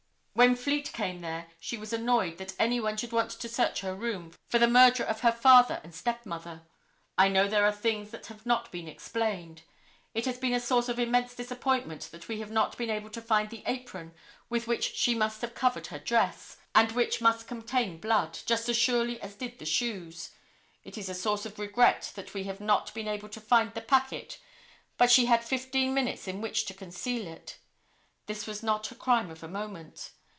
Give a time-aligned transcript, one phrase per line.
[0.33, 3.93] When Fleet came there she was annoyed that any one should want to search her
[3.93, 6.63] room for the murderer of her father and step mother.
[7.17, 9.63] I know there are things that have not been explained.
[10.15, 13.21] It has been a source of immense disappointment that we have not been able to
[13.21, 14.13] find the apron
[14.49, 18.77] with which she must have covered her dress, and which must contain blood, just as
[18.77, 20.31] surely as did the shoes.
[20.83, 23.81] It is a source of regret that we have not been able to find the
[23.81, 24.39] packet,
[24.97, 27.57] but she had fifteen minutes in which to conceal it.
[28.25, 30.13] This was not a crime of a moment.